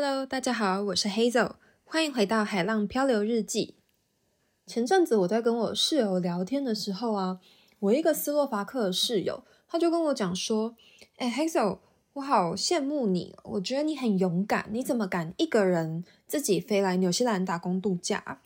[0.00, 1.54] Hello，大家好，我是 Hazel，
[1.84, 3.74] 欢迎回到海浪漂流日记。
[4.64, 7.40] 前阵子我在跟我室友聊天的时候啊，
[7.80, 10.76] 我一个斯洛伐克的室友，他就跟我讲说
[11.18, 11.78] ：“哎，Hazel，
[12.12, 18.38] 我好羡慕你，我觉得你很勇敢，你怎么敢一个人自己飞来纽西兰打工度假？”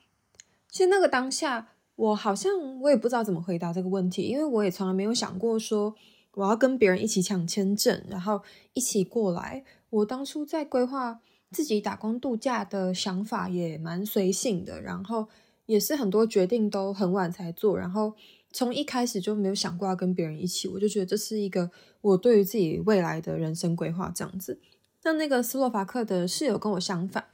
[0.73, 5.95] 其实那个当下，我好像我也不知道怎么回答这个问题，因为我也从来没有想过说
[6.33, 8.41] 我要跟别人一起抢签证，然后
[8.73, 9.63] 一起过来。
[9.91, 11.21] 我当初在规划
[11.53, 15.29] 自己打工度假的想法也蛮随性的，然后
[15.67, 18.15] 也是很多决定都很晚才做，然后
[18.53, 21.71] 从一开始就没有想过要跟别人一起，我就觉得这是一个
[22.01, 24.59] 我对于自己未来的人生规划这样子。
[25.05, 27.25] 那那个斯洛伐克的室友跟我相反，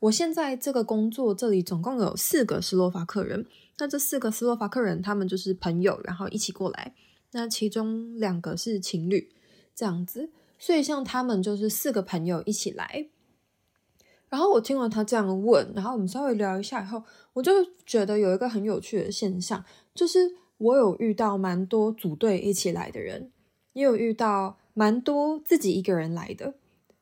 [0.00, 3.46] 我现在这个工作这里总共有四个斯洛伐克人，
[3.78, 6.94] 那这四个斯洛伐克人他们就是朋友，然后一起过来，
[7.32, 9.30] 那其中两个是情侣
[9.74, 10.30] 这样子。
[10.58, 13.08] 所以像他们就是四个朋友一起来，
[14.32, 17.02] 然后我听了他这样问，然后我们稍微聊一下以后，
[17.34, 17.52] 我就
[17.84, 19.62] 觉得有一个很有趣的现象，
[19.94, 20.20] 就是
[20.56, 23.30] 我有遇到蛮多组队一起来的人，
[23.74, 26.54] 也有遇到蛮多自己一个人来的，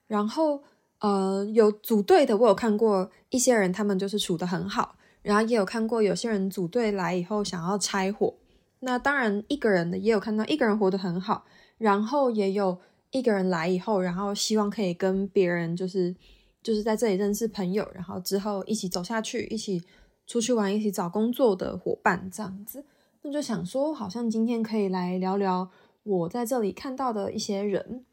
[0.09, 0.65] 然后
[0.99, 8.35] 呃有组队的，我有看过一些人，他们就是处得很好，然后也有看过有些人组队来以后想要拆伙，
[8.81, 11.45] 那当然一个人的也有看到一个人活得很好，
[11.79, 12.81] 然后也有。
[13.13, 16.15] 一个人来以后，然后希望可以跟别人就是
[16.63, 19.83] 就是在这里认识朋友，然后之后一起走下去，一起
[20.27, 22.85] 出去玩，一起找工作的伙伴这样子。
[23.23, 25.71] 那就想说，好像今天可以来聊聊
[26.03, 28.05] 我在这里看到的一些人。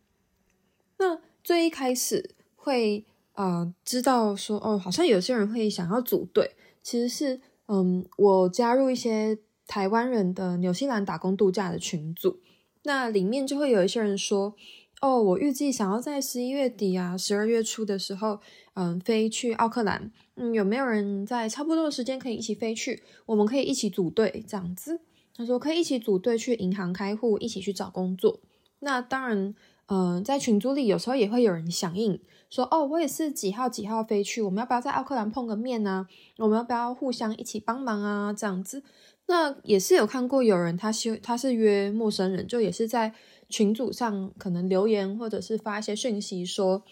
[0.98, 12.40] 那最一开始会呃知道说哦，好像有些人会想要组队，其实是嗯我加入一些台湾人的纽西兰打工度假的群组，
[12.84, 14.56] 那里面就会有一些人说。
[15.00, 18.40] 哦，我预计想要在十一月底啊，十二月初的时候，
[18.74, 20.12] 嗯，飞去奥克兰。
[20.36, 23.04] 嗯，有没有人在差不多的时间可以一起飞去？
[23.28, 25.02] 我们可以一起组队这样子。
[25.36, 28.40] 他说可以一起组队去银行开户，一起去找工作。
[28.80, 29.54] 那当然，
[29.86, 32.20] 嗯，在群组里有时候也会有人响应，
[32.50, 36.08] 说哦，我也是几号几号飞去，我们要不要在奥克兰碰个面呢？
[36.38, 38.34] 我们要不要互相一起帮忙啊？
[38.34, 38.82] 这样子。
[39.28, 43.14] 那也是有看过有人他希他是约陌生人，就也是在。
[43.50, 46.84] 群组上可能留言或者是发一些讯息说，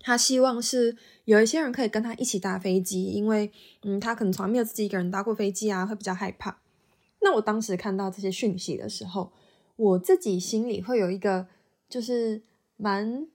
[0.00, 3.50] 他希望是有一些人可以跟他一起搭飞机，因为
[3.82, 6.60] 嗯，他可能从来没有自己一个人搭过飞机啊，会比较害怕。
[7.20, 9.32] 那我当时看到这些讯息的时候，
[9.76, 11.46] 我自己心里会有一个
[11.88, 12.42] 就是
[12.76, 13.26] 蛮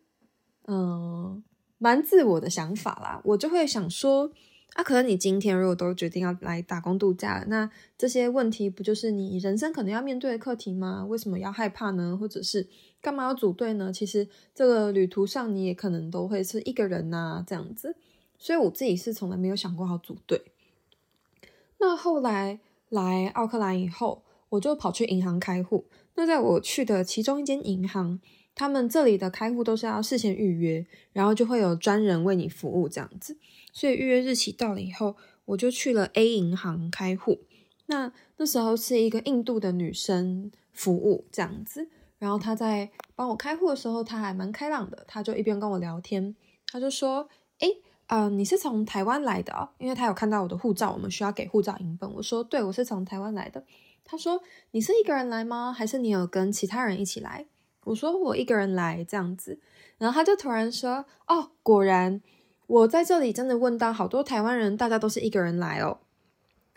[0.67, 1.43] 嗯
[1.77, 4.31] 蛮自我的想法啦，我就会想说。
[4.75, 11.05] 啊，可能你今天如果都决定要来打工度假了，那这些问题不就是你人生可能要面对的课题吗？
[11.05, 12.17] 为什么要害怕呢？
[12.19, 12.67] 或者是
[13.01, 13.93] 干嘛要组队呢？
[13.93, 17.95] 其实这个旅途上你也可能都会是一个人呐、啊，这样子。
[18.37, 20.41] 所以我自己是从来没有想过要组队。
[21.79, 22.59] 那后来
[22.89, 25.85] 来奥克兰以后，我就跑去银行开户。
[26.15, 28.19] 那在我去的其中一间银行，
[28.55, 33.37] 他们这里的开户都是要事先预约，然后就会有专人为你服务这样子。
[33.73, 37.41] 所以预约日期到了以后，我就去了 A 银行开户。
[37.87, 46.35] 那那时候是一个印度的女生服务这样子，然后她在帮我开户的时候，她还蛮开朗的，她就一边跟我聊天，
[46.71, 47.29] 她就说
[47.59, 49.69] ：“诶，呃，你是从台湾来的哦？
[49.77, 53.63] 因为她有看到我的护照，我们需要给护照影本。”我说：“对，我是从台湾来的。”
[54.03, 54.41] 她说
[54.71, 55.71] ：“你是一个人来吗？
[55.71, 57.45] 还是你有跟其他人一起来？”
[57.85, 59.57] 我说：“我一个人来这样子。”
[59.97, 62.21] 然后他就突然说：“哦，果然。”
[62.67, 65.99] 我在这里真的问到好多台湾人，大家都是一个人来哦。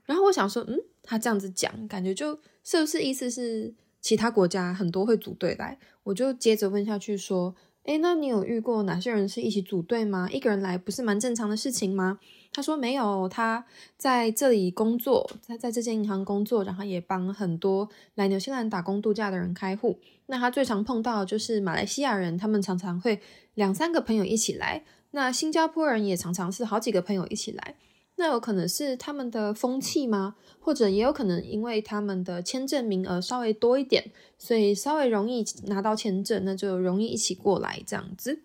[0.04, 5.78] 然后我想说，嗯，他这样子讲，感觉就是不是意思是其他国家很多会组队来？
[6.02, 7.54] 我就接着问下去说，
[7.84, 10.28] 诶，那你有遇过哪些人是一起组队吗？
[10.30, 12.18] 一个人来不是蛮正常的事情吗？
[12.58, 13.64] 他说没有，他
[13.96, 19.96] 在这里工作，在在这间银行工作，然后也帮很多来纽西兰打工度假的人开户。
[20.26, 23.20] 那他最常碰到就是马来西亚人，他们常常会
[23.54, 24.82] 两三个朋友一起来。
[25.12, 27.76] 那新加坡人也常常是好几个朋友一起来，
[28.16, 30.34] 那有可能是他们的风气吗？
[30.58, 38.40] 或者也有可能因为他们的签证名额稍微多一点，所以稍微容易拿到签证，那就容易一起过来这样子。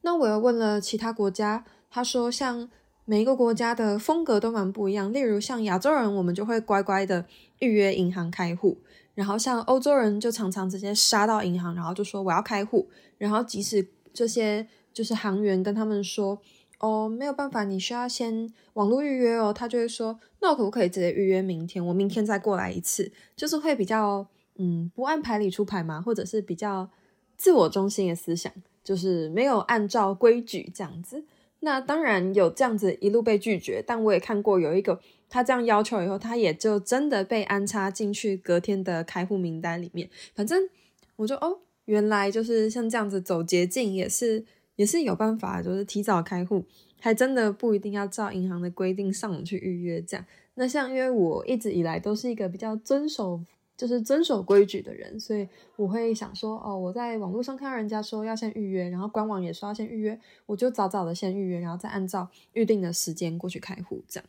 [0.00, 2.68] 那我又问了其他国家，他说像
[3.06, 7.24] 每一个国家的风格都蛮不一样，例如像亚洲人，我们就会乖乖的
[7.60, 8.76] 预约银行开户，
[9.14, 12.86] 然后像欧洲人就常常直接杀到银行，然后就说我要开户，
[13.16, 14.68] 然后即使这些。
[14.96, 16.40] 就是行员跟他们说，
[16.78, 19.52] 哦，没有办法，你需要先网络预约哦。
[19.52, 21.86] 他就会说，那我可不可以直接预约明天？
[21.86, 26.88] 我明天再过来一次，就是会比较，嗯，不按牌理出牌嘛，或者是比较
[27.36, 28.50] 自我中心的思想。
[28.82, 31.22] 就是没有按照规矩这样子。
[31.66, 40.08] 那当然有这样子一路被拒绝，但我也看过有一个他这样要求以后，他也就真的被安插进去隔天的开户名单里面。
[40.36, 40.68] 反正
[41.16, 44.44] 我就哦，原来就是像这样子走捷径也是
[44.76, 46.64] 也是有办法，就是提早开户，
[47.00, 50.24] 还真的不一定要照银行的规定上网去预约这样。
[50.54, 53.40] 那像因为我一直以来都是一个比较遵守。
[53.76, 55.46] 就是遵守规矩的人，所以
[55.76, 64.28] 我会想说，哦，我在网络上看到人家说要先预约，然后官网也说要先预约，我就早早的先预约，然后再按照预定的时间过去开户，这样。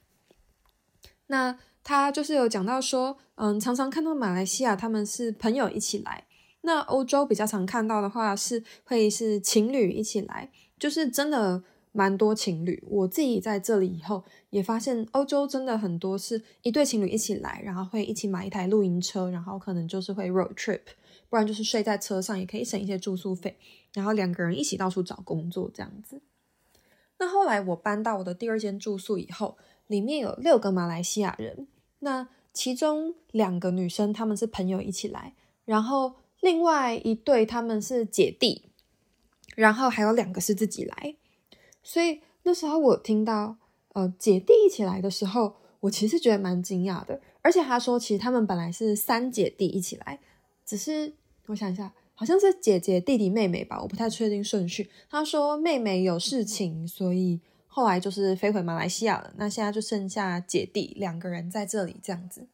[1.27, 6.25] 那他就是有讲到说，嗯，常常看到马来西亚他们是朋友一起来，
[6.61, 11.63] 那欧洲比较常看到的话是会是情侣一起来，就是真的。
[11.97, 20.81] 蛮多情侣，我自己在这里以后也发现，欧洲真的很多是一对情侣一起来，然后会一起买一台露营车，然后可能就是会 road trip，
[21.27, 23.57] 不然就是睡在车上，也可以省一些住宿费，
[23.95, 26.21] 然后两个人一起到处找工作这样子。
[27.17, 29.57] 那后来我搬到我的第二间住宿以后，
[29.87, 31.67] 里面有六个马来西亚人，
[32.01, 35.33] 那其中两个女生她们是朋友一起来，
[35.65, 38.69] 然后另外一对他们是姐弟，
[39.55, 41.15] 然后还有两个是自己来。
[41.87, 43.55] 所以那时候我听到
[43.93, 47.21] 呃姐弟一起来的时候，我其实觉得蛮惊讶的。
[47.41, 50.19] 而且他说，其实他们本来是三姐弟一起来，
[50.65, 51.13] 只是
[51.45, 54.89] 我想一下，好像是姐姐、弟弟、妹妹吧，我不太确定顺序。
[55.09, 59.31] 他说妹妹有事情，所以后来就是飞回马来西亚了。
[59.37, 62.49] 那现在就剩下姐弟两个人在这里这样子。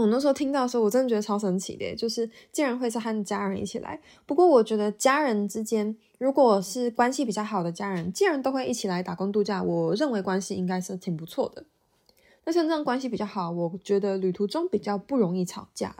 [0.00, 4.00] 我那时候听到的时候，我真的觉得超神奇的，就是竟然会是和家人一起来。
[4.26, 11.64] 不过我觉得家人之间，如果是关系比较好的家人，既然都会一起来打工度假，我认为关系应该是挺不错的。
[12.44, 15.94] 那像这样关系比较好，我觉得旅途中比较不容易吵架。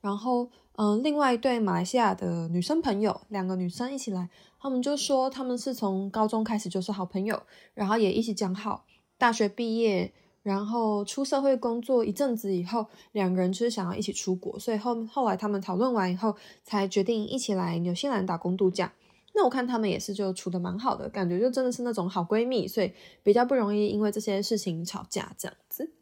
[0.00, 4.28] 然后，嗯、另外一对马来西亚的女生朋友，两个女生一起来，
[4.60, 7.42] 他们就说他们是从高中开始就是好朋友，
[7.74, 8.84] 然后也一起讲好
[9.18, 10.12] 大学毕业。
[10.42, 16.34] 然后出社会工作一阵子以后，两个人就是想要一起出国，所以后后来他们讨论完以后，
[16.64, 18.92] 才决定一起来纽西兰打工度假。
[19.34, 22.92] 那我看他们也是就处的蛮好的，感觉就真的是那种好闺蜜，所以
[23.22, 25.92] 比较不容易因为这些事情吵架这样子。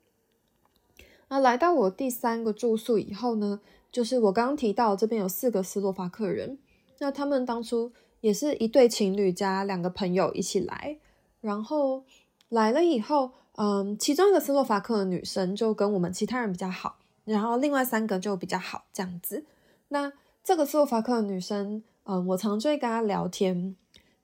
[1.28, 3.60] 那来到我第三个住宿以后呢，
[3.92, 6.58] 就是我刚刚提到这边有四个斯洛伐克人，
[6.98, 7.92] 那他们当初
[8.22, 10.96] 也是一对情侣加两个朋友一起来，
[11.42, 12.04] 然后
[12.48, 13.32] 来了以后。
[13.62, 16.96] 嗯，其中一个斯洛伐克的女生就跟我们其他人比较好，
[17.26, 19.44] 然后另外三个就比较好这样子。
[19.88, 20.10] 那
[20.42, 23.76] 这个斯洛伐克的女生，嗯，我常就会跟她聊天，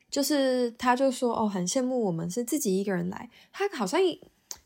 [0.09, 4.01] 就是她就说哦，很羡慕我们是自己一个人来，她好像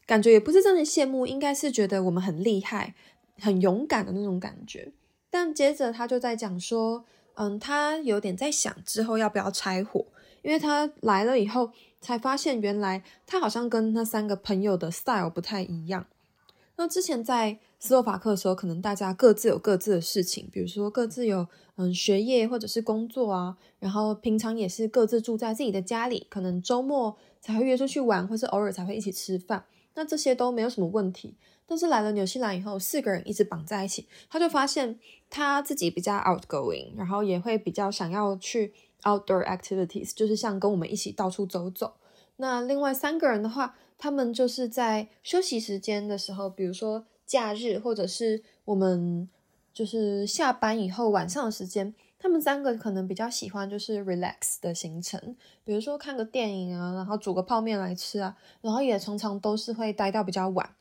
[0.07, 2.95] 感觉也不是真的羡慕，应该是觉得我们很厉害、
[3.41, 4.93] 很勇敢的那种感觉。
[5.31, 10.07] 但接着她就在讲说，嗯，她有点在想之后要不要拆伙，
[10.43, 11.73] 因为她来了以后。
[12.01, 16.07] 才发现，原来他好像跟那三个朋友的 style 不太一样。
[16.77, 29.67] 那之前在斯洛伐克的时候，可能大家各自有各自的事情，比如说各自有嗯学业或者是工作啊，然后平常也是各自住在自己的家里，可能周末才会约出去玩，或是偶尔才会一起吃饭。
[29.95, 31.35] 那这些都没有什么问题。
[31.67, 38.73] 但是来了纽西兰以后，四个人一直绑在一起，他就发现他自己比较 outgoing，然后也会比较想要去。
[39.03, 41.95] Outdoor activities 就是像跟我们一起到处走走。
[42.37, 49.29] 那另外三个人的话，他们就是在休息时间的时候，比如说假日或者是我们
[49.73, 60.75] 就是下班以后晚上的时间，他们三个可能比较喜欢就是 relax 的行程，比如说看个电影啊，然后煮个泡面来吃啊，然后也常常都是会待到比较晚。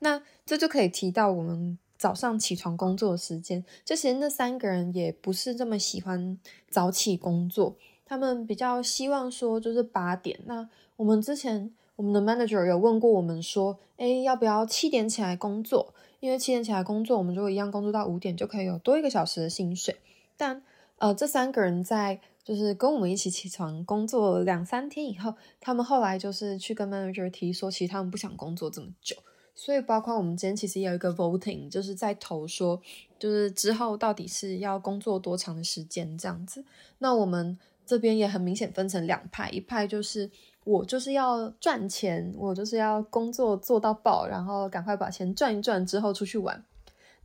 [0.00, 1.78] 那这就可以提到我们。
[2.04, 10.38] 早上起床工作的时间，就其实那三个人也不是这么喜欢早起工作，他们比较希望说就是八点。
[10.44, 15.94] 那我们之前我们的 manager 有问过我们说，诶，要不要七点起来工作？
[16.20, 19.96] 因为七点起来工作，我们如果一样工作到五点，就可以有多一个小时的薪水。
[20.36, 20.62] 但
[20.98, 29.16] 呃，这三个人在就是跟我们一起起床工作两三天以后，他们后来就是去跟 manager 提说，其实他们不想工作这么久。
[29.54, 32.80] 所以，包括我们今天其实也有一个 voting，就是在投说，
[33.18, 36.64] 就是之后到底是要工作多长的时间这样子。
[36.98, 37.56] 那我们
[37.86, 40.28] 这边也很明显分成两派，一派就是
[40.64, 46.64] 我就是要赚钱，我就是要工作做到爆，然后赶快把钱赚一赚之后出去玩。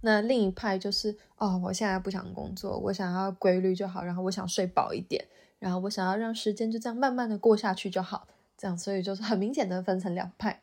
[0.02, 5.26] 那另一派就是哦，我现在不想工作，我想要规律就好，然后我想睡饱一点，
[5.58, 10.62] 然后我想要让时间就这样慢慢的过下去就好，这样，所以就是很明显的分成两派。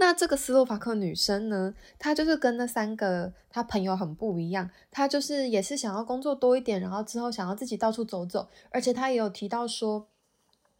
[0.00, 10.06] 那这个斯洛伐克女生呢，她就是跟那三个她朋友很不一样，她就是也是想要工作多一点，然后之后想要自己到处走走，而且她也有提到说，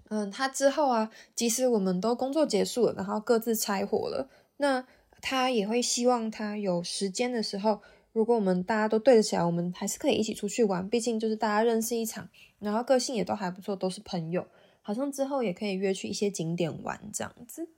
[0.08, 4.86] 嗯，她之后啊，即使我们都工作结束了，然后各自拆伙了，那
[5.20, 7.82] 她也会希望她有时间的时候，
[8.12, 12.28] 如果我们大家都对得起来，我们还是可以一起出去玩，毕竟就是大家认识一场，
[12.60, 14.46] 然后个性也都还不错，都是朋友，
[14.80, 17.68] 好像之后也可以约去一些景点玩这样子。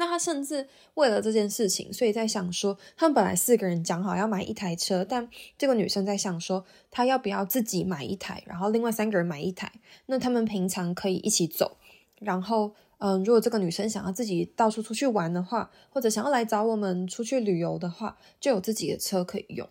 [0.00, 5.28] 那他甚至为了这件事情，所以在想说，他们本来四个人讲好要买一台车，但
[5.58, 9.70] 这个女生在想说，她要不要自己买一台，然后另外三个人买一台，
[10.06, 11.76] 那他们平常可以一起走。
[12.18, 19.68] 然后，嗯，如果这个女生想要自己到处出去玩的话，或者想要来找我们出去旅游的话，就有自己的车可以用。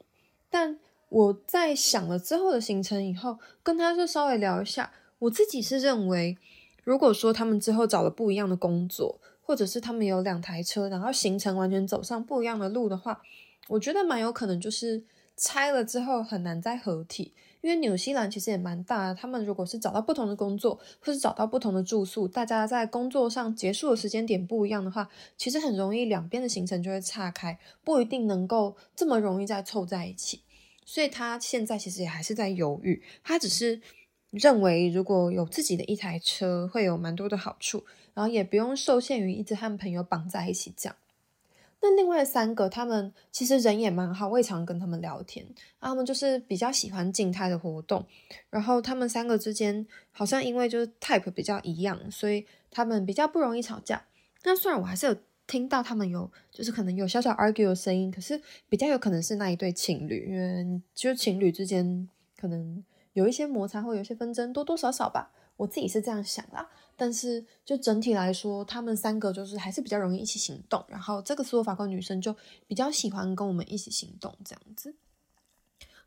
[0.51, 0.77] 但
[1.09, 6.38] 我在想了之后的行程以后，跟他就稍微聊一下，我自己是认为，
[6.83, 13.19] 如果说他们之后找了不一样的工作，或者是他们有两台车，然后行程完全走上不一样的路的话，
[13.67, 15.03] 我觉得蛮有可能就是
[15.35, 17.33] 拆了之后很难再合体。
[17.61, 30.43] 因为纽西兰其实也蛮大的，他们如果是找到不同的工作，或是找到不同的住宿，大家在工作上结束的时间点不一样的话，其实很容易两边的行程就会岔开，不一定能够这么容易再凑在一起。
[30.85, 33.81] 所以他现在其实也还是在犹豫，他只是
[34.29, 37.83] 认为如果有自己的一台车会有蛮多的好处。
[38.13, 40.95] 然后也不用受限于一直和朋友绑在一起这样。
[41.81, 45.45] 那另外三个，他们其实人也蛮好，我也常跟他们聊天。
[45.79, 48.05] 他们就是比较喜欢静态的活动。
[48.49, 54.03] 然后他们三个之间好像因为就是 type 比较一样，所以他们比较不容易吵架。
[54.43, 55.15] 那虽然我还是有
[55.47, 65.31] 听到他们有就是可能有小小 argue 的声音，可是比较有可能是那一对情侣，因为就情侣之间可能有一些摩擦或有一些纷争，多多少少吧。
[65.55, 66.69] 我自己是这样想啦。
[66.99, 70.83] 但是，就整体来说，他们三个就是还是比较容易一起行动。
[70.89, 72.35] 然后，这个斯洛伐克女生就
[72.67, 74.93] 比较喜欢跟我们一起行动这样子。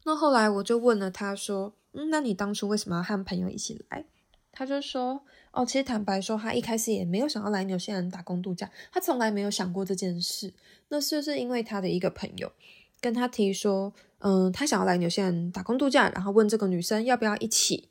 [0.05, 4.05] 那后来我就问了他说：“嗯，那你当初为什么要和朋友一起来？”
[4.53, 5.23] 他就说
[5.53, 10.53] ：“哦，其实坦白说，他一开始也没有想要来纽西兰打工度假，他从来没有想过这件事。
[10.89, 12.53] 那是不是因为他的一个朋友
[13.01, 17.89] 跟他提说，嗯，他想要来纽西兰打工度假，然后问这个女生要不要一起？”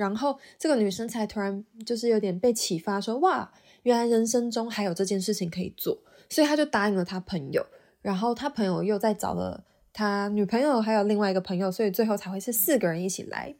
[0.00, 3.52] 然后这个女生才突然就是有点被启发说，哇，
[3.82, 5.98] 原来人生中还有这件事情可以做，
[6.30, 7.66] 所以她就答应了她朋友。
[8.00, 13.54] 然后她朋友又再找了他女朋友，还有另外一个朋友，所以最后才会是四个人一起来。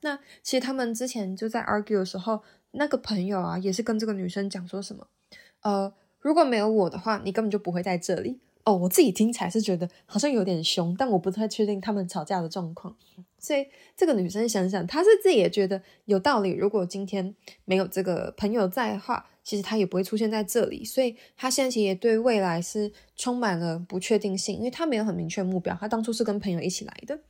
[0.00, 5.06] 那其实他们之前就在 argue 的时候，那个朋友啊，也是跟这个女生讲说什么，
[5.62, 8.40] 呃，如果没有我的话，你根本就不会在这里。
[8.64, 12.96] 哦，我自己听起来是觉得好像有点凶，但我不太确定他们吵架的状况。
[13.38, 16.52] 所以这个女生想想，她是自己也觉得有道理。
[16.52, 17.34] 如果今天
[17.66, 20.82] 没有这个朋友在的话，其实她也不会出现在这里。
[20.82, 25.76] 所以她现在其实也对未来是充满了不确定性，因为她没有很明确目标。
[25.78, 27.20] 她当初是跟朋友一起来的。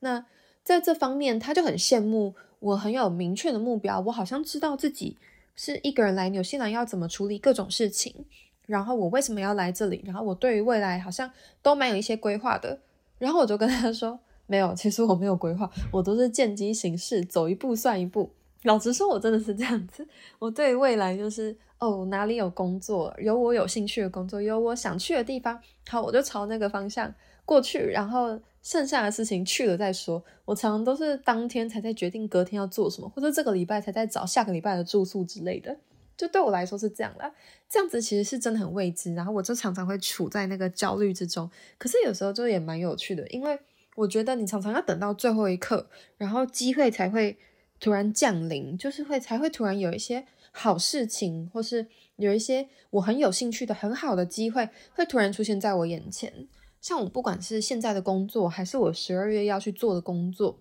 [0.00, 0.26] 那
[0.64, 4.00] 在这方面，她就很羡慕我很有明确的目标。
[4.00, 5.16] 我好像知道自己
[5.54, 8.24] 是一个人来纽西兰要怎么处理各种事情。
[8.70, 10.00] 然后我为什么要来这里？
[10.06, 11.28] 然后我对于未来好像
[11.60, 12.78] 都蛮有一些规划的。
[13.18, 18.30] 然后我就跟他说，没有，其实我没有规划，我都是见机行事，走一步算一步。
[18.62, 20.06] 老实说，我真的是这样子。
[20.38, 27.12] 我对于未来就是，哦，哪里有工作，有我有兴趣的工作，有我想去的地方，好，我就朝那个方向
[27.44, 27.78] 过去。
[27.78, 30.22] 然后剩下的事情去了再说。
[30.44, 35.76] 我常常都是当天才在决定隔天要做什么，或者这个礼拜才在找下个礼拜的住宿之类的。
[36.20, 37.32] 就对我来说是这样的，
[37.66, 41.50] 这样子其实是真的很未知，然后我就常常会处在那个焦虑之中。
[41.78, 43.58] 可是有时候就也蛮有趣的，因为
[43.96, 47.38] 我觉得你常常要等到最后一刻，然后机会才会
[47.80, 51.86] 突然降临，就是会才会突然有一些好事情，或是
[52.16, 56.46] 有一些我很有兴趣的很好的机会，会突然出现在我眼前。
[56.82, 60.58] 像我不管是现在的工作，还是我十二月要去做的工作，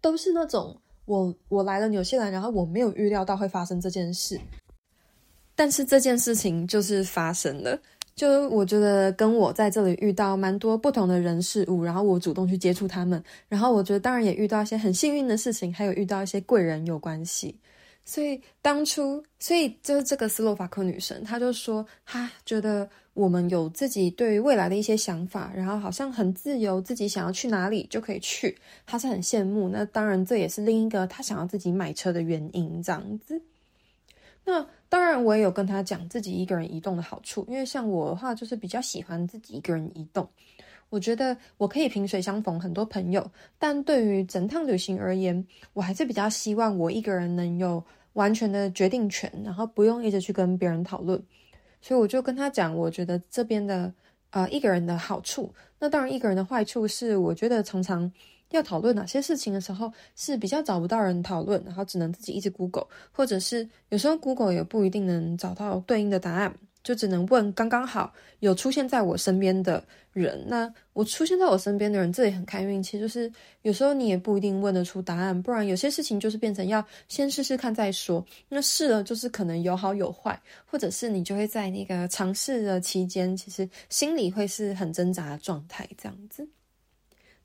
[0.00, 0.80] 都是那种。
[1.10, 4.40] 我我来了纽西兰，然后我没有预料到会发生这件事，
[5.56, 7.76] 但是这件事情就是发生了。
[8.14, 17.58] 就我觉得跟我在这里遇到蛮多不同的人事物，然后我主动去接触他们，然后我觉得当然也遇到一些很幸运的事情，还有遇到一些贵人有关系。
[18.04, 22.88] 所以当初，所以就是这个斯洛伐克女生，她就说她觉得。
[23.14, 29.68] 我们有自己对于未来的一些想法，然后好像很自由，自己想要去哪里就可以去，他是很羡慕。
[29.68, 33.42] 那当然，这也是另一个他想要自己买车的原因，这样子。
[34.44, 40.26] 那当然，我也有跟他讲自己一个人移动的好处，因为像我的话，就是比较喜欢自己一个人移动。
[40.88, 51.22] 我觉得我可以萍水相逢很多朋友，但对于整趟旅行而言，我还是比较希望我一个人能有完全的决定权，然后不用一直去跟别人讨论。
[51.80, 53.92] 所以我就跟他讲，我觉得这边的
[54.30, 58.10] 啊一个人的好处，那当然一个人的坏处是，我觉得常常
[58.50, 66.54] 要讨论哪些事情的时候是比较找不到人讨论，然后只能自己一直 Google，或者是有时候 Google 也不一定能找到对应的答案。
[66.82, 69.82] 就只能问刚刚好有出现在我身边的
[70.12, 70.42] 人。
[70.48, 72.98] 那我出现在我身边的人，这也很看运气。
[72.98, 73.30] 就是
[73.62, 78.24] 有时候你也不一定问得出答案，不然有些事情就是变成要先试试看再说。
[78.48, 86.48] 那试了就是可能有好有坏，或者是你就会在那个尝试的期间，其实心里会是很挣扎的状态这样子。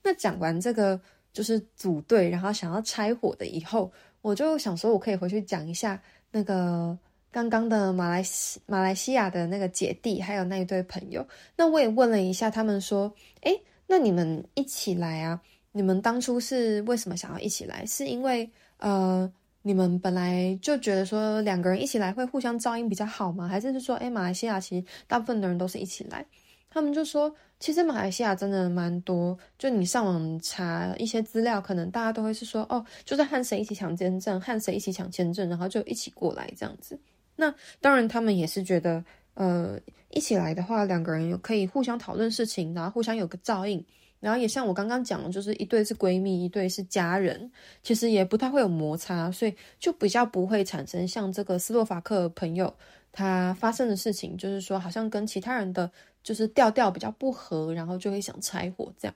[0.01, 0.99] 那讲完这个
[1.33, 6.01] 就是组队，然后想要拆伙的以后，我就想说我可以回去讲一下
[6.31, 6.97] 那个。
[7.35, 11.27] 刚刚的马来西马来西亚的那个姐弟，还有那一对朋友，
[11.57, 15.41] 那我也问了一下，他们说，诶，那你们一起来啊？
[15.73, 17.85] 你们当初是为什么想要一起来？
[17.85, 19.29] 是因为呃，
[19.63, 23.49] 你们本来就觉得说两个人一起来会互相照应比较好吗？
[23.49, 26.25] 还是是说，诶，马来西亚其实大部分的人都是一起来？
[26.69, 36.97] 他们就说，其实马来西亚真的蛮多，就你上网查一些资料，可能大家都会是说，哦，就是和谁一起抢签证，和谁一起抢签证，然后就一起过来这样子。
[37.35, 39.77] 那当然，他们也是觉得，呃，
[40.11, 43.83] 一起来的话，两个人可以互相讨论事情，然后互相有个照应，
[44.21, 47.51] 然后也像我刚刚讲的，就是一对是闺蜜，一对是家人，
[47.83, 52.73] 其实也不太会有摩擦，所以就比较不会产生像这个斯洛伐克朋友
[53.11, 55.91] 他发生的事情，就是说好像跟其他人的
[56.23, 59.15] 就是调调比较不合，然后就会想拆伙这样。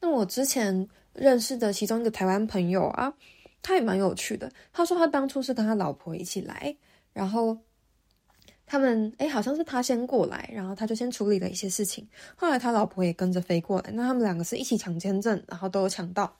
[0.00, 3.12] 那我之前认识的其中一个台湾朋友啊。
[3.66, 4.48] 他也蛮有趣的。
[4.72, 6.76] 他说他当初是跟他老婆一起来，
[7.12, 7.58] 然后
[8.64, 12.06] 他们诶好像是他先过来，然后他就先处理了一些事情。
[12.36, 16.36] 后来他老婆也跟着飞过来，那他们两个是一起抢签证，然后都有抢到。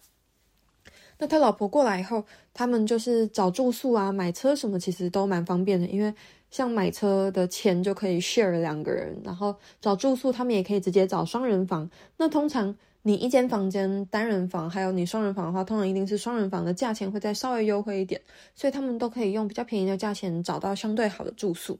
[1.18, 5.86] 那他老婆过来以后，他们就是找住宿啊、买车什么，其实都蛮方便的。
[5.88, 6.14] 因为
[6.48, 11.90] 像买车的钱就可以 share 两个人，然后找住宿他们也可以直接找双人房。
[12.18, 12.76] 那通常。
[13.06, 18.20] 你一间房间单人房，还有你双人房的话，通常一定是双人房的价钱会再稍微优惠一点，
[18.52, 21.78] 所以他们都可以用比较便宜的价钱找到相对好的住宿。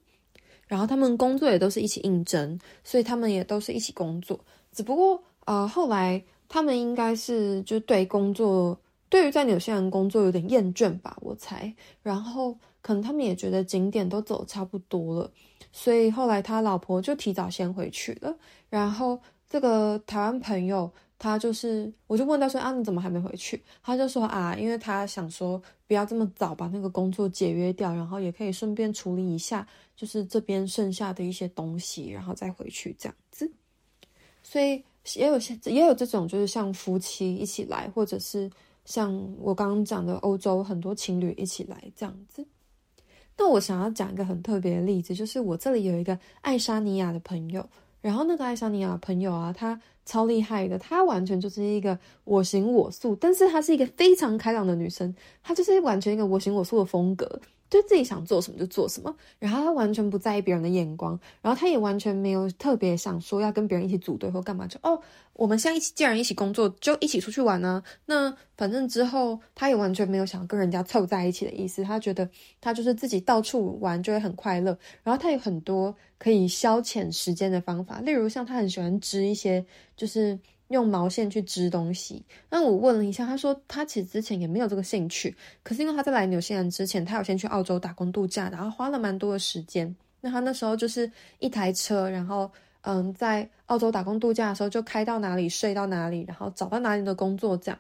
[0.69, 4.39] 然后他们工作也都是一起应征，所以他们也都是一起工作。
[4.71, 11.75] 只不过呃，后来他们应该是就对工作，对于在纽西兰工作有点厌倦吧，我猜。
[12.05, 15.33] 然后可能他们也觉得景点都走差不多了，
[15.73, 18.33] 所以后来他老婆就提早先回去了。
[18.71, 20.89] 然后这个台湾朋友。
[21.19, 23.63] 他就是，我就问他说啊，你怎么还没回去？
[23.83, 33.51] 他就说啊，因为他想说不要这么早把那个工作解约掉，然后也可以顺便处理一下，就是这边剩下的一些东西，然后再回去这样子。
[34.43, 38.51] 所以也有些也有这种，就是像夫妻一起来，或者是
[38.85, 42.47] 像我刚刚讲的欧洲很多情侣一起来这样子。
[43.39, 47.69] 那我想要讲一个很特别的例子，就是我这里有一个爱沙尼亚的朋友，
[48.07, 49.81] 然后那个爱莎尼亚朋友啊，她。
[50.09, 57.41] 超厉害的，她完全就是一个我行我素，但是她是一个非常开朗的女生，她就是完全一个我行我素的风格。
[57.69, 65.01] 就自己想做什么就做什么，然后他完全不在意别人的眼光，然后他也完全没有特别想说要跟别人一起组队或干嘛，就哦，
[65.33, 67.83] 我们现在一起，既然一起工作，就一起出去玩、啊。
[68.05, 72.29] 那反正之后他也完全没有想跟人家凑在一起的意思，他觉得
[72.61, 79.65] 他就是自己到处玩就会很快乐，然后他有很多可以消遣时间的方法，例如像他很喜欢织一些
[79.97, 80.39] 就是。
[80.69, 82.25] 用毛线去织东西。
[82.51, 89.95] 那我问了一下，他说他其实之前也没有这个兴趣，可是因为他在来纽西兰之前，他有先去澳洲打工度假，然后花了蛮多的时间。
[90.21, 92.51] 那他那时候就是一台车，然后
[92.81, 97.79] 嗯，在澳洲打工度假的时候就开到哪里睡到哪里，然后找到哪里的工作这样。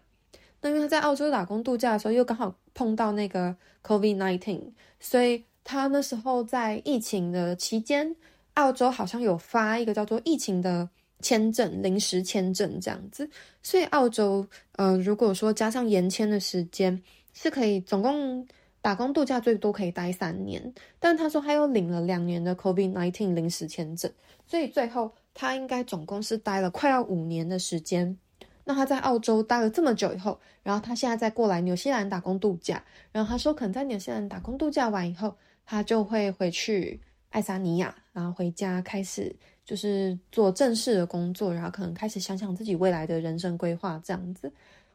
[0.60, 4.60] 那因为他在澳洲打工度假的时候又刚好碰到那个 COVID-19，
[5.00, 8.14] 所以他那时候在疫情的期间，
[8.54, 10.88] 澳洲好像有发一个叫做疫情的。
[11.20, 13.28] 签证临时签证这样子，
[13.62, 17.02] 所以澳洲呃，如果说加上延签的时间，
[17.32, 18.46] 是可以总共
[18.82, 20.74] 打工度假最多可以待三年。
[21.00, 24.10] 但他说他又领了两年的 COVID-19 临时签证，
[24.46, 28.16] 所以最后他应该总共是待了快要五年的时间。
[28.64, 37.00] 那他在澳洲待了这么久以后，然后他现在再过来纽西兰打工度假，然后他说可能在纽西兰打工度假完以后，他就会回去
[37.30, 39.34] 爱沙尼亚，然后回家开始。
[39.66, 44.50] 就是做正式的工作，然后可能开始想想自己未来的人生规划这样子。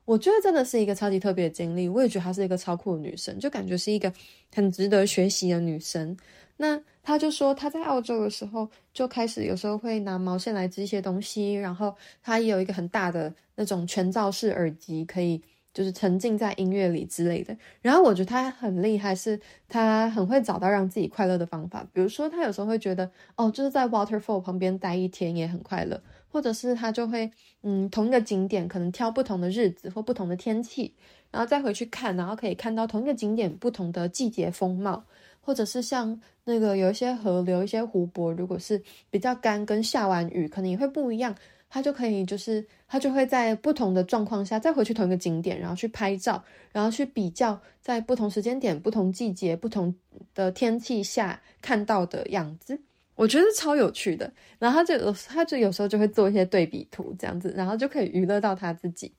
[0.05, 4.11] 我觉得真的是一个超级特别的经历，我也觉得她是一个超酷的女生，就感觉是一个
[4.53, 6.17] 很值得学习的女生。
[6.57, 15.41] 那她就说她在澳洲的时候就开始有时候会拿毛线来织一些东西，然后她也有一个很大的那种全罩式耳机，可以
[15.73, 17.55] 就是沉浸在音乐里之类的。
[17.81, 21.85] 然后我觉得他很厉害，是他很会找到让自己快乐的方法。
[21.93, 27.29] 比如说，他有时候会觉得，哦，就是在 waterfall 旁边待一天也很快乐，或者是他就会，
[27.63, 30.93] 嗯，同一个景点可能挑不同的日子或不同的天气，
[31.31, 35.03] 然后再回去看，然后可以看到同一个景点不同的季节风貌，
[35.39, 41.33] 或者是像那个有一些河流、一些湖泊，如果是比较干跟下完雨，可能也会不一样。
[41.73, 49.95] 他就可以，就是他就会在不同的状况下再回去同一个景点，然后去拍照，然后去比较在不同时间点、不同季节、不同
[50.35, 52.77] 的天气下看到的样子，
[53.15, 54.29] 我觉得超有趣的。
[54.59, 59.13] 然后他就他就有时候就会做一些对比图这样子，然后就可以娱乐到他自己。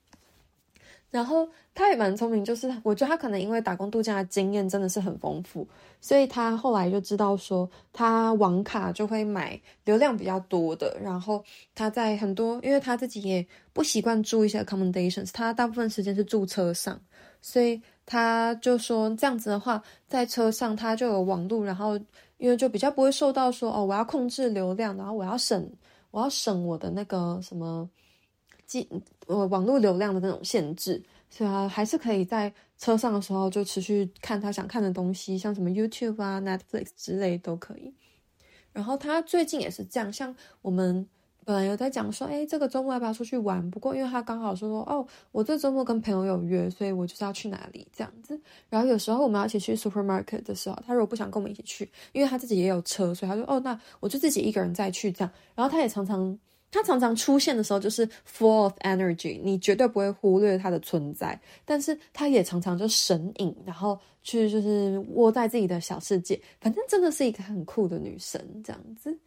[1.13, 5.67] 然后他也蛮聪明，就是我觉得他可能因为打工度假的经验真的是很丰富，
[6.01, 10.97] 所以他后来就知道说，他网卡就会买流量比较多的。
[10.99, 11.43] 然后
[11.75, 16.99] 他在很多，因为他自己也不习惯住一些 accommodations，他大部分时间是住车上，
[17.43, 21.95] 所以他就说这样子的话，在车上他就有网路，然后
[22.39, 25.71] 因为就比较不会受到说哦，我要控制流量，然后我要省，
[26.09, 27.87] 我要省我的那个什么。
[29.27, 37.93] 呃，网络流量的那种限制，所以他还是可以在车上的时候就持续看他想看的东西，像什么 YouTube 啊、Netflix 之类都可以。
[38.71, 41.07] 然后他最近也是这样，像我们
[41.45, 43.69] 本来有在讲说，哎，这个周末要不要出去玩？
[43.69, 48.39] 不过因为他刚好说说，哦，我这周末跟朋友有约，所以我就是要去哪里这样子。
[48.69, 55.31] 然后有时候我们要一起去 supermarket 的时候，他如果不想跟我们一起去，因为他自己也有车，所以他说，哦，那我就自己一个人再去这样。
[55.53, 56.37] 然后他也常常。
[56.73, 61.39] 她常常出现的时候就是 full of energy，你绝对不会忽略她的存在。
[61.63, 66.41] 但是她也常常就神隐，然后去就是窝在自己的小世界。
[66.59, 69.17] 反正真的是一个很酷的女神这样子。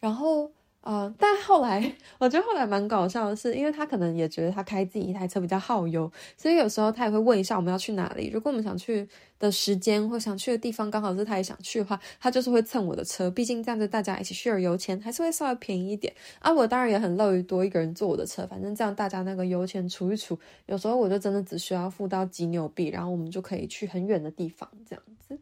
[0.00, 0.50] 然后。
[0.86, 8.30] 呃，但后来我觉得后来蛮搞笑的是，因为他可能也觉得他开自己一台车比较耗油，所以有时候他也会问一下我们要去哪里。
[8.32, 9.08] 如果我们想去
[9.40, 13.28] 的时间或想去的地方刚好是他也想去的话，他就是会蹭我的车。
[13.28, 16.52] 毕竟这样子大家一起 share 油钱还是会稍微便宜一点啊。
[16.52, 25.36] 我当然也很乐于多一个人坐我的车，反正这样大家那个油钱除一除，有时候我就真的只需要付到几纽币，然后我们就可以去很远的地方这样子。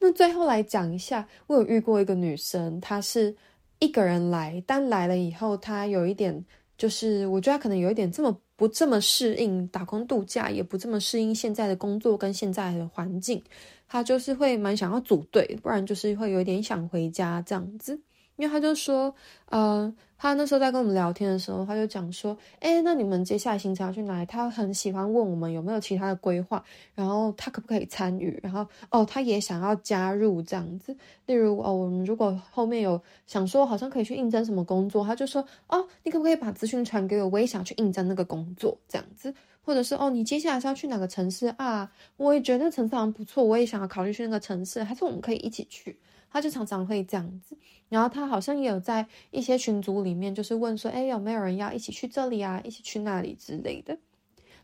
[0.00, 3.36] 那最后来讲一下，我有遇过一个女生，她是。
[3.82, 6.44] 一个人来，但来了以后，他有一点，
[6.78, 13.42] 就是我觉得他可能有一点这么不这么适应打工度假，也不这么适应现在的工作跟现在的环境，
[13.88, 18.00] 他就是会蛮想要组队，不然就是会有一点想回家这样子。
[18.36, 19.12] 因为他就说，
[19.50, 24.24] 呃，他那时候在跟我们聊天的时候，他就讲说，哎，那你们接下来行程要去哪？
[24.24, 30.96] 他很喜欢问我们有没有其他的规划，然后他可不可以参与，然后哦，他也想要加入这样子。
[31.26, 37.28] 例如哦，我们如果后面有想说好像可以去应征什么工作，他就说哦，你可不可以把资讯传给我？
[37.30, 39.34] 我也想去应征那个工作这样子。
[39.64, 41.90] 或者是哦，你接下来是要去哪个城市啊？
[42.16, 45.98] 我也觉得那城市好像不错，我也想要考虑去那个城市，还是我们可以一起去？
[46.32, 47.54] 他就常常会这样子，
[47.90, 53.98] 然后他好像也有在一些群组里面，就是问说，哎，有没有人要一起去这里啊，一起去那里之类的。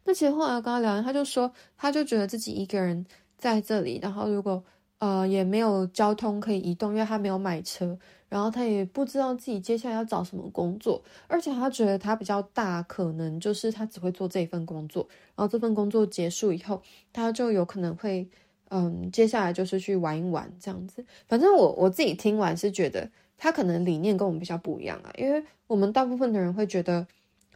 [0.05, 3.05] 那其实后来跟他聊完，他就说，他就觉得自己一个人
[3.37, 4.65] 在这里，然后如果
[4.99, 7.99] 呃也没有交通可以移动，因为他没有买车，
[8.31, 16.81] 然后他也不知道自己接下来要找什么工作，而且他觉得他比较大可能就是他只会做这份工作，然后这份工作结束以后，
[17.13, 18.27] 他就有可能会。
[18.71, 21.05] 嗯，接下来就是去玩一玩这样子。
[21.27, 27.07] 反正我我自己听完是觉得他可能理念跟我们比较不一样啊，因为我们大部分的人会觉得，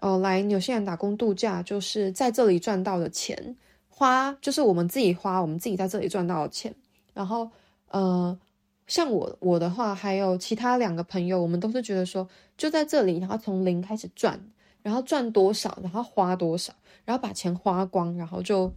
[0.01, 3.57] 哦，来纽西兰打工度假就是在这里赚到的钱，
[3.89, 6.75] 花就是我们自己花，我们自己在这里赚到的钱。
[7.13, 7.51] 然后，
[7.91, 8.39] 呃，
[8.87, 14.41] 像我我的话，还有其他两个朋友，我们都是觉得说，就在这里，然后从零开始赚，
[14.81, 16.73] 然后赚多少，然后花多少，
[17.05, 18.73] 然后把钱花光，然后就。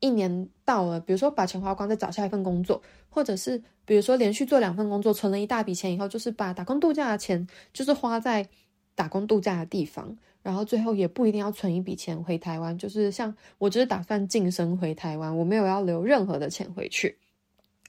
[0.00, 8.48] 一年到了，比如说把钱花光，再找下一份工作，或者是比如说连续做两份工作，存了一大笔钱以后，就是把打工度假的钱，就是花在
[8.94, 17.18] 打工度假的地方，然后最后也不一定要存一笔钱回台湾，就是像我就是打算晋升回台湾，我没有要留任何的钱回去，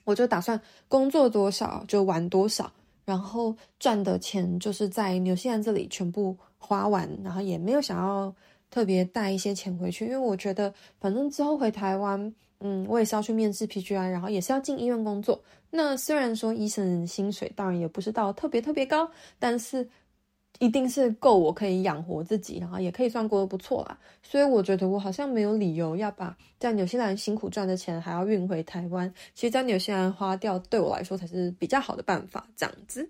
[0.03, 2.71] 我就打算工作多少就玩多少，
[3.05, 8.35] 然后赚的钱就是在纽西兰这里全部花完，然后也没有想要。
[8.71, 15.39] 特别带一些钱回去，因为我觉得反正之后回台湾，嗯，我也是要去面试 PGI，然后也是要进医院工作。
[15.69, 19.87] 那虽然说医生薪水当然也不是到特别特别高，但是
[20.59, 23.97] 一定是够我可以养活自己，然后也可以算过得不错啦。
[24.23, 29.13] 所以我觉得我好像没有理由要把在纽西兰辛苦赚的钱还要运回台湾。
[29.33, 33.09] 其实，在纽西兰花掉对我来说才是比较好的办法，这样子。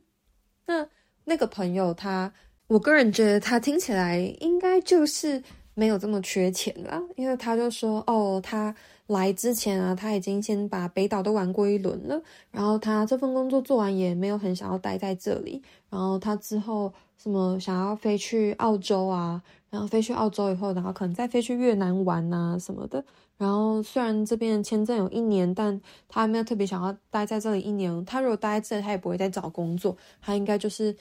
[0.66, 0.88] 那
[1.24, 2.34] 那个朋友他。
[2.72, 8.74] 我个人觉得他听起来应该就是没有这么缺钱啦，因为他就说，哦，他
[9.08, 23.04] 来之前啊，他已经先把北岛都玩过一轮了，然后他这份工作做完也没有很想要待在这里，然后他之后什么想要飞去澳洲啊，然后飞去澳洲以后，然后可能再飞去越南玩啊什么的，
[23.38, 30.96] 然后虽然这边签证有一年，但他没有特别想要待在这里一年，他如果待在这里，他也不会再找工作，他应该就是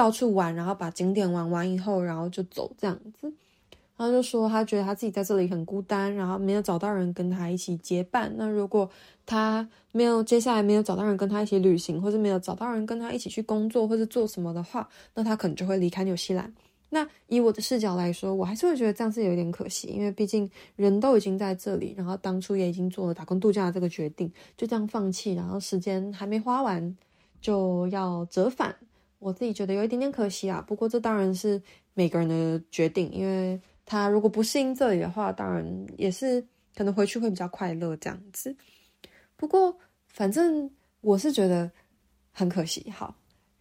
[0.00, 3.30] 到处玩，然后把景点玩完以后，然后就走这样子。
[3.98, 8.32] 他就说，他觉得他自己在这里很孤单，然后没有找到人跟他一起结伴。
[8.38, 8.88] 那如果
[9.26, 16.50] 他没有接下来没有找到人跟他一起旅行，或是没有找到人跟他一起去工作或是做什么的话，那他可能就会离开纽西兰。
[16.88, 26.96] 那以我的视角来说，我还是会觉得这样是有点可惜，因为毕竟人都已经在这里，然后当初也已经做了打工度假的这个决定，就这样放弃，然后时间还没花完
[27.42, 28.74] 就要折返，
[29.20, 30.60] 我自己觉得有一点点可惜啊。
[30.66, 31.62] 不过这当然是
[31.94, 33.60] 每个人的决定，因为。
[33.86, 36.40] 他如果不适应这里的话，当然也是
[36.76, 38.54] 可能回去会比较快乐这样子。
[39.34, 41.68] 不过反正我是觉得
[42.30, 42.88] 很可惜。
[42.88, 43.12] 好，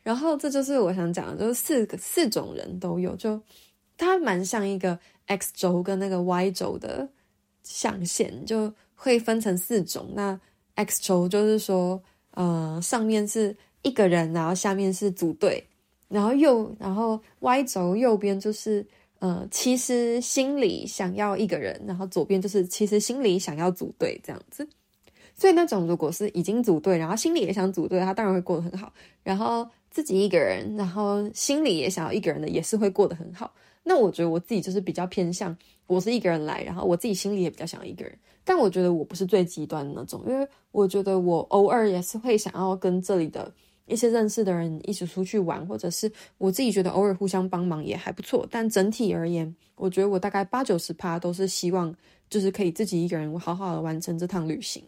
[0.04, 3.42] 然后这就是我想讲的，就是四个四种人都有，就
[3.98, 7.10] 它蛮像一个 X 轴跟那个 Y 轴的
[7.64, 10.12] 象限，就会分成四种。
[10.14, 10.40] 那
[10.76, 12.00] X 轴就是说，
[12.36, 15.64] 呃，上面是一个人，然后下面是组队，
[16.08, 18.86] 然后右，然后 Y 轴右边就是。
[19.22, 24.66] 呃，其实心里想要一个人，然后左边就是其实心里想要组队这样子。
[25.36, 28.94] 所以那种如果是已经组队，然后心里也想组队，他当然会过得很好。
[29.22, 33.54] 然后自己一个人，然后心里也想要一个人的，也是会过得很好。
[33.84, 35.54] 那我觉得我自己就是比较偏向，
[35.86, 38.18] 我是一个人来，然后我自己心里也比较想要一个人。
[38.46, 43.52] 但我觉得我不是最极端的那种，因为我觉得我偶尔也是会想要跟这里的。
[43.90, 48.48] 一些认识的人一起出去玩，或者是我自己觉得偶尔互相帮忙也还不错。
[48.50, 51.94] 但整体而言，我觉得我大概八九十趴都是希望，
[52.30, 54.84] 就是可以自己一个人好好的完成这趟旅行。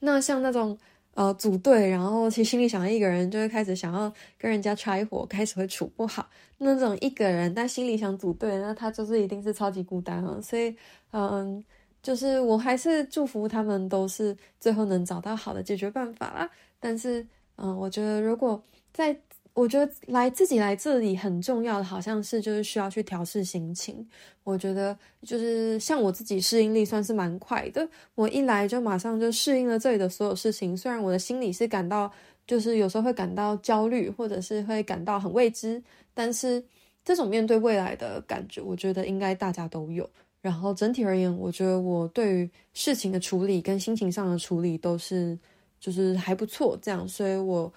[0.00, 0.76] 那像那种
[1.14, 6.28] 呃组队，然后其实心里想要一个人，就会开始想要跟人家拆伙，开始会处不好。
[6.58, 10.40] 那种一个人但心里想组队，那他就是一定是超级孤单啊。
[10.42, 10.76] 所以
[11.12, 11.64] 嗯，
[12.02, 16.50] 就是我还是祝福他们都是最后能找到好的解决办法啦。
[16.80, 17.26] 但是。
[17.60, 19.16] 嗯，我觉得如果在，
[19.52, 24.08] 我觉得来自己来这里很重要的，好像是就是需要去调试心情。
[24.44, 30.76] 我觉得就是像我自己适应力算是蛮快的，我一来就马上就适应了这里的所有事情。
[30.76, 32.08] 虽然我的心里是感到，
[32.46, 35.82] 就是有时候会感到焦虑，或者是会感到很未知，
[36.14, 36.62] 但是
[37.04, 40.08] 这种面对未来的感觉，我觉得应该大家都有。
[40.40, 45.36] 然后整体而言，我觉得我对于事情的处理跟心情上的处理都是。
[45.80, 47.72] 就是还不错，这样，所以我，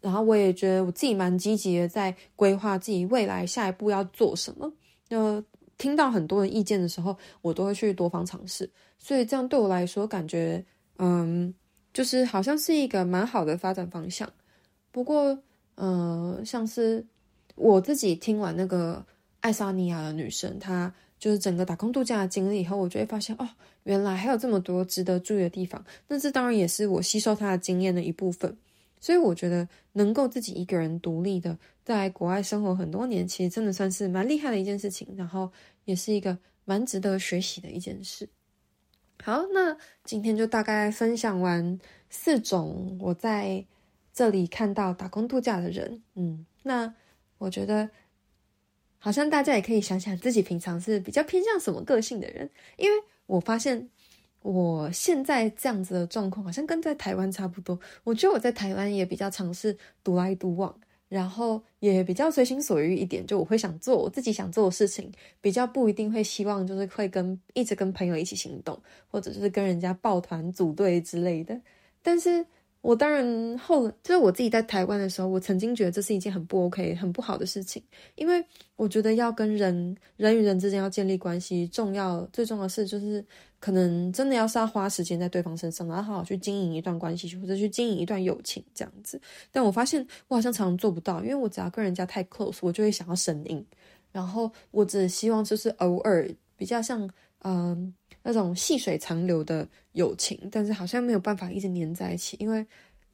[0.00, 4.72] 然后我也觉得我自己蛮积极的，在规划自己未来下一步要做什么。
[5.08, 5.42] 那
[5.78, 8.70] 听到很多的意见的时候，我都会去多方尝试。
[8.98, 10.64] 所以这样对我来说，感觉
[10.98, 11.52] 嗯，
[11.92, 14.30] 就是好像是一个蛮好的发展方向。
[14.90, 15.38] 不过，
[15.76, 17.04] 嗯，像是
[17.54, 19.04] 我自己听完那个
[19.40, 20.92] 爱沙尼亚的女生，她。
[21.18, 23.48] 就是整个打工度假的经历以后，我就会发现哦，
[23.84, 25.82] 原来还有这么多值得注意的地方。
[26.08, 28.54] 那这当然也是我吸收他的经验的一部分。
[29.00, 35.06] 所以我觉得能够自己一个人独立的在国外生活很多年，其实真的算是蛮厉害的一件事情。
[35.16, 35.50] 然后
[35.84, 38.28] 也是一个蛮值得学习的一件事。
[39.22, 41.78] 好，那今天就大概分享完
[42.10, 43.64] 四种我在
[44.12, 46.02] 这里看到打工度假的人。
[46.14, 46.92] 嗯，那
[47.38, 47.88] 我觉得。
[48.98, 53.88] 好像大家也可以想想自己平常是比较偏向什么个性的人，因为我发现
[54.42, 57.78] 我现在这样子的状况好像跟在台湾差不多。
[58.04, 60.74] 我觉得我在台湾也比较尝试独来独往，
[61.08, 71.60] 然后也比较随心所欲一点，就我会想做我自己想做的事情，比较不一定会希望就是会跟一直跟朋友一起行动，或者就是跟人家抱团组队之类的，
[72.02, 72.44] 但是。
[72.86, 77.82] 我当然后就是我自己在台湾的时候，我曾经觉得这是一件很不 OK、很不好的事情，
[78.14, 78.40] 因为
[78.76, 83.24] 我觉得要跟人人与人之间要建立关系，重要最重要的是就是
[83.58, 89.20] 可能真的要是要花时间在对方身上，然后好好去经营一段关系，或者去经营一段友情这样子。
[89.50, 93.66] 但我发现我好像常常做不到，因为我只要跟人家太 close，我就会想要生硬，
[94.12, 97.10] 然后我只希望就是偶尔比较像
[97.42, 97.92] 嗯。
[98.26, 102.66] 那种细水长流的友情，但是好像没有办法一直黏在一起，因为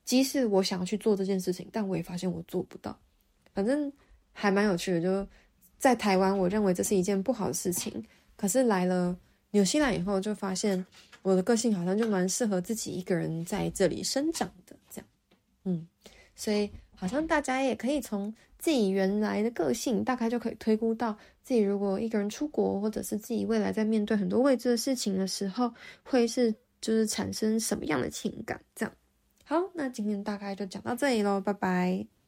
[0.07, 2.99] 即使我想要去做这件事情，但我也发现我做不到。
[3.53, 3.93] 反正
[4.33, 5.29] 还蛮有趣的，就
[5.77, 8.03] 在台湾，我认为这是一件不好的事情。
[8.35, 9.15] 可是来了
[9.51, 10.87] 纽西兰以后，就发现
[11.21, 15.07] 我的个性好像就蛮适合自己一个人在这里生长的，这样。
[15.65, 15.87] 嗯，
[16.35, 16.71] 所以。
[16.95, 28.61] 好像大家也可以从自己原来的个性，大概就可以推估到自己如果一个人出国，或者是自己未来在面对很多未知的事情的时候，会是就是产生什么样的情感。
[28.75, 28.95] 这样，
[29.45, 32.22] 好，那今天大概就讲到这里喽，拜拜。